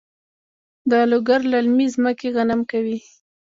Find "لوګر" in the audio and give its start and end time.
1.11-1.39